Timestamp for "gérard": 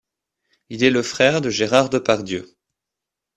1.51-1.91